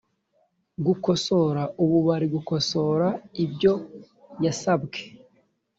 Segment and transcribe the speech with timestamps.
[0.85, 3.07] gukosora ubu bari gukosora
[3.43, 3.73] ibyo
[4.45, 4.99] yasabwe